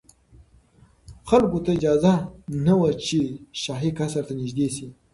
خلکو 1.29 1.57
ته 1.63 1.69
اجازه 1.77 2.13
نه 2.65 2.73
وه 2.79 2.89
چې 3.05 3.19
شاهي 3.61 3.91
قصر 3.97 4.23
ته 4.27 4.33
نږدې 4.41 4.67
شي. 4.75 4.87